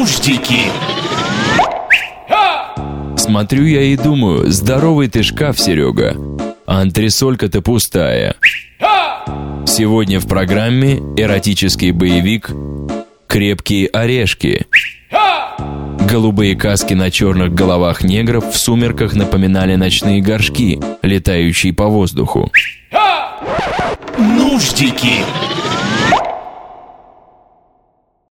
[0.00, 0.60] Нуждики.
[3.18, 6.16] Смотрю я и думаю, здоровый ты шкаф, Серега.
[6.64, 8.34] А антресолька-то пустая.
[9.66, 12.50] Сегодня в программе эротический боевик
[13.26, 14.66] «Крепкие орешки».
[16.10, 22.50] Голубые каски на черных головах негров в сумерках напоминали ночные горшки, летающие по воздуху.
[24.16, 25.16] Нуждики.